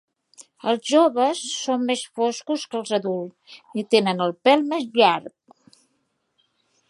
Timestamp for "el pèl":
4.29-4.65